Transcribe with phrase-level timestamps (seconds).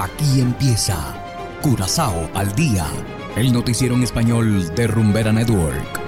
[0.00, 0.96] Aquí empieza
[1.60, 2.86] Curazao al día,
[3.34, 6.00] el noticiero en español de Rumbera Network.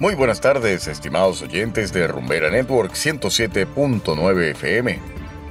[0.00, 4.98] Muy buenas tardes, estimados oyentes de Rumbera Network 107.9 FM.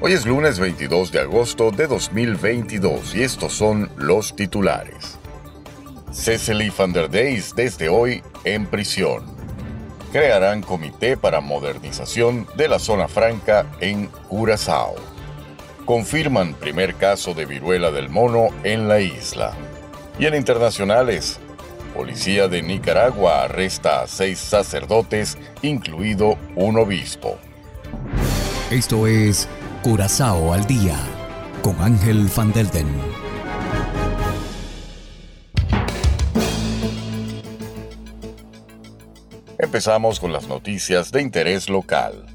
[0.01, 5.17] Hoy es lunes 22 de agosto de 2022 y estos son los titulares.
[6.11, 9.36] Cecily van der Deis desde hoy en prisión
[10.17, 14.95] crearán comité para modernización de la zona franca en Curazao.
[15.85, 19.53] Confirman primer caso de viruela del mono en la isla.
[20.17, 21.39] Y en internacionales,
[21.93, 27.37] Policía de Nicaragua arresta a seis sacerdotes, incluido un obispo.
[28.71, 29.47] Esto es
[29.83, 30.97] Curazao al día
[31.61, 33.26] con Ángel Van Delden.
[39.67, 42.25] Empezamos con las noticias de interés local.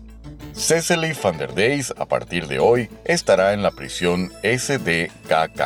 [0.55, 5.61] Cecily van der Deys a partir de hoy estará en la prisión SDKK.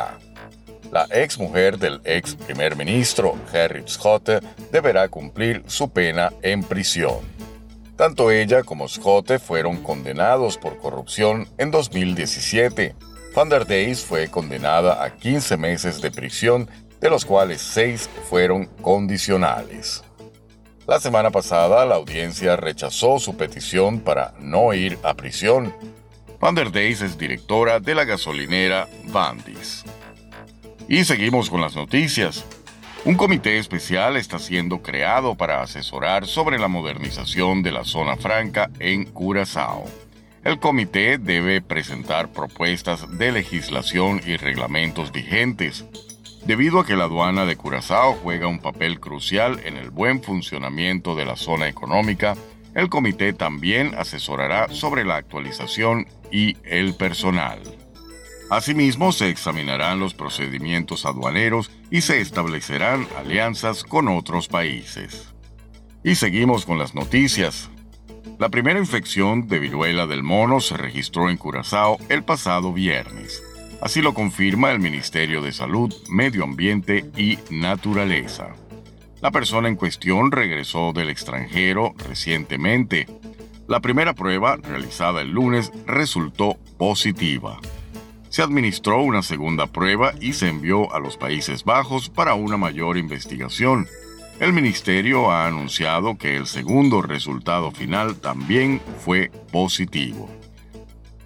[0.92, 7.18] La ex mujer del ex primer ministro Gerrit Schotte deberá cumplir su pena en prisión.
[7.96, 12.94] Tanto ella como Schotte fueron condenados por corrupción en 2017.
[13.34, 16.70] Van der Deys fue condenada a 15 meses de prisión,
[17.00, 20.04] de los cuales 6 fueron condicionales.
[20.86, 25.74] La semana pasada la audiencia rechazó su petición para no ir a prisión.
[26.38, 29.84] Van der Deys es directora de la gasolinera Vandis.
[30.88, 32.44] Y seguimos con las noticias.
[33.04, 38.70] Un comité especial está siendo creado para asesorar sobre la modernización de la zona franca
[38.78, 39.86] en Curazao.
[40.44, 45.84] El comité debe presentar propuestas de legislación y reglamentos vigentes,
[46.46, 51.16] debido a que la aduana de Curazao juega un papel crucial en el buen funcionamiento
[51.16, 52.36] de la zona económica,
[52.74, 57.60] el comité también asesorará sobre la actualización y el personal.
[58.48, 65.34] Asimismo, se examinarán los procedimientos aduaneros y se establecerán alianzas con otros países.
[66.04, 67.70] Y seguimos con las noticias.
[68.38, 73.42] La primera infección de viruela del mono se registró en Curazao el pasado viernes.
[73.80, 78.54] Así lo confirma el Ministerio de Salud, Medio Ambiente y Naturaleza.
[79.20, 83.06] La persona en cuestión regresó del extranjero recientemente.
[83.68, 87.58] La primera prueba, realizada el lunes, resultó positiva.
[88.30, 92.96] Se administró una segunda prueba y se envió a los Países Bajos para una mayor
[92.96, 93.86] investigación.
[94.40, 100.28] El ministerio ha anunciado que el segundo resultado final también fue positivo.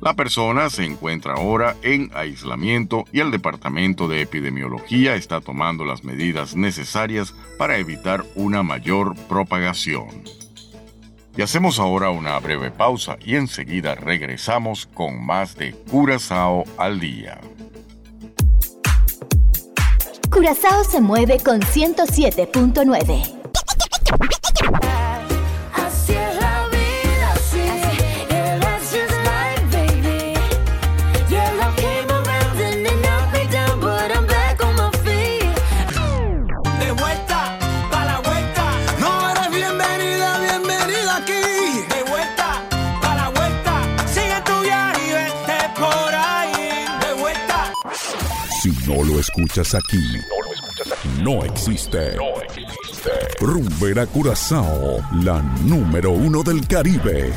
[0.00, 6.04] La persona se encuentra ahora en aislamiento y el Departamento de Epidemiología está tomando las
[6.04, 10.08] medidas necesarias para evitar una mayor propagación.
[11.36, 17.38] Y hacemos ahora una breve pausa y enseguida regresamos con más de Curazao al día.
[20.30, 23.40] Curazao se mueve con 107.9.
[49.20, 50.02] escuchas aquí,
[51.22, 52.16] no existe.
[52.16, 53.10] No existe.
[53.40, 57.32] Rumbera Curazao, la número uno del Caribe.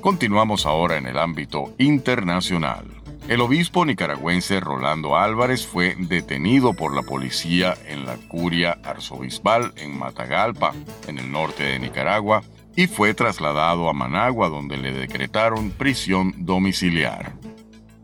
[0.00, 2.86] Continuamos ahora en el ámbito internacional.
[3.28, 9.98] El obispo nicaragüense Rolando Álvarez fue detenido por la policía en la curia arzobispal en
[9.98, 10.72] Matagalpa,
[11.06, 12.42] en el norte de Nicaragua,
[12.78, 17.32] y fue trasladado a Managua donde le decretaron prisión domiciliar.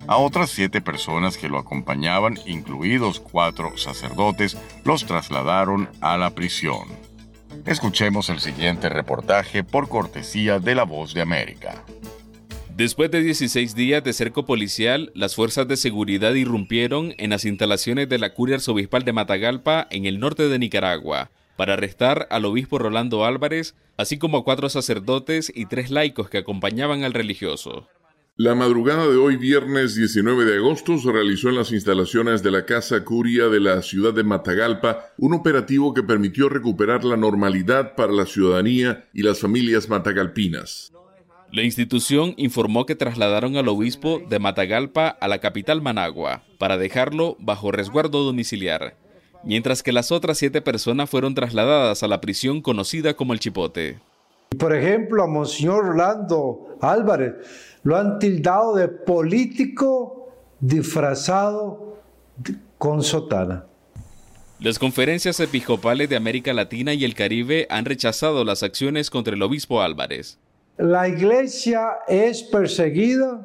[0.08, 6.88] A otras siete personas que lo acompañaban, incluidos cuatro sacerdotes, los trasladaron a la prisión.
[7.65, 11.84] Escuchemos el siguiente reportaje por cortesía de La Voz de América.
[12.77, 18.09] Después de 16 días de cerco policial, las fuerzas de seguridad irrumpieron en las instalaciones
[18.09, 22.78] de la Curia Arzobispal de Matagalpa en el norte de Nicaragua para arrestar al obispo
[22.78, 27.89] Rolando Álvarez, así como a cuatro sacerdotes y tres laicos que acompañaban al religioso.
[28.36, 32.66] La madrugada de hoy, viernes 19 de agosto, se realizó en las instalaciones de la
[32.66, 38.12] Casa Curia de la ciudad de Matagalpa un operativo que permitió recuperar la normalidad para
[38.12, 40.92] la ciudadanía y las familias matagalpinas.
[41.53, 47.36] La institución informó que trasladaron al obispo de Matagalpa a la capital Managua para dejarlo
[47.39, 48.97] bajo resguardo domiciliar,
[49.44, 53.98] mientras que las otras siete personas fueron trasladadas a la prisión conocida como el Chipote.
[54.58, 57.34] Por ejemplo, a Monseñor Rolando Álvarez
[57.82, 60.28] lo han tildado de político
[60.60, 61.98] disfrazado
[62.78, 63.66] con sotana.
[64.60, 69.42] Las conferencias episcopales de América Latina y el Caribe han rechazado las acciones contra el
[69.42, 70.38] obispo Álvarez.
[70.78, 73.44] La iglesia es perseguida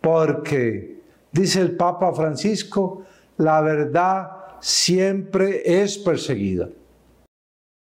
[0.00, 1.00] porque,
[1.32, 3.04] dice el Papa Francisco,
[3.36, 4.28] la verdad
[4.60, 6.68] siempre es perseguida.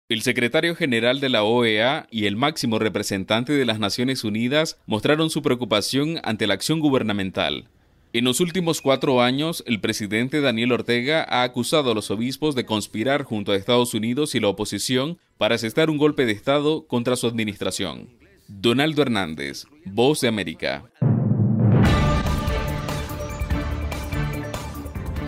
[0.09, 5.29] El secretario general de la OEA y el máximo representante de las Naciones Unidas mostraron
[5.29, 7.69] su preocupación ante la acción gubernamental.
[8.11, 12.65] En los últimos cuatro años, el presidente Daniel Ortega ha acusado a los obispos de
[12.65, 17.15] conspirar junto a Estados Unidos y la oposición para asestar un golpe de Estado contra
[17.15, 18.09] su administración.
[18.49, 20.90] Donaldo Hernández, Voz de América.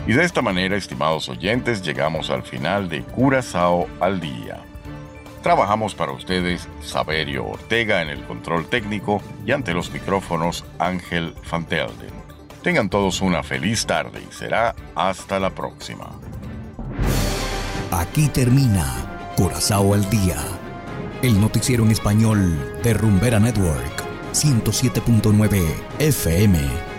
[0.05, 4.59] Y de esta manera, estimados oyentes, llegamos al final de Curazao al Día.
[5.41, 12.13] Trabajamos para ustedes Saberio Ortega en el control técnico y ante los micrófonos Ángel Fantelden.
[12.63, 16.09] Tengan todos una feliz tarde y será hasta la próxima.
[17.91, 20.37] Aquí termina Corazao al Día,
[21.21, 24.03] el noticiero en español de Rumbera Network,
[24.33, 25.61] 107.9
[25.99, 26.92] FM.